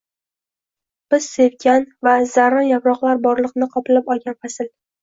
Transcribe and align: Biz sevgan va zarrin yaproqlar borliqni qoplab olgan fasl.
Biz 1.15 1.27
sevgan 1.35 1.85
va 2.09 2.17
zarrin 2.35 2.69
yaproqlar 2.73 3.25
borliqni 3.29 3.73
qoplab 3.79 4.15
olgan 4.17 4.43
fasl. 4.45 4.77